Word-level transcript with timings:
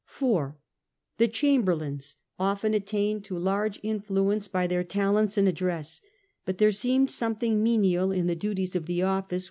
^ 0.19 0.37
4°. 0.39 0.55
The 1.19 1.27
Chamberlains 1.27 2.17
often 2.39 2.73
attained 2.73 3.23
to 3.25 3.37
large 3.37 3.77
in 3.83 3.99
fluence 4.01 4.51
by 4.51 4.65
their 4.65 4.83
talents 4.83 5.37
and 5.37 5.47
address; 5.47 6.01
bht 6.47 6.57
there 6.57 6.71
seemed 6.71 7.11
something 7.11 7.61
menial 7.61 8.11
in 8.11 8.25
the 8.25 8.35
duties 8.35 8.75
of 8.75 8.87
the 8.87 9.03
office, 9.03 9.33
^ 9.37 9.37
^ubj. 9.37 9.39